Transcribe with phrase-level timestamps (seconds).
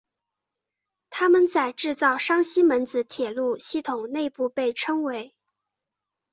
[1.11, 5.35] 它们在制造商西门子铁路系统内部被称为。